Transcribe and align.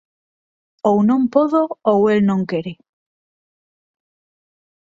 Ou 0.89 0.97
non 1.09 1.21
podo 1.33 1.61
ou 1.91 1.99
el 2.13 2.19
non 2.29 2.41
quere. 2.49 2.73